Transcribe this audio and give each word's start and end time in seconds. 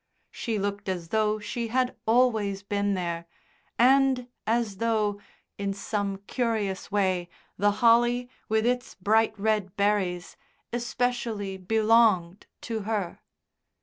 She 0.31 0.57
looked 0.57 0.89
as 0.89 1.09
though 1.09 1.37
she 1.37 1.67
had 1.67 1.95
always 2.07 2.63
been 2.63 2.95
there, 2.95 3.27
and 3.77 4.27
as 4.47 4.77
though, 4.77 5.21
in 5.59 5.75
some 5.75 6.23
curious 6.25 6.91
way, 6.91 7.29
the 7.55 7.69
holly, 7.85 8.27
with 8.49 8.65
its 8.65 8.95
bright 8.95 9.37
red 9.39 9.75
berries, 9.75 10.37
especially 10.73 11.57
belonged 11.57 12.47
to 12.61 12.79
her. 12.79 13.19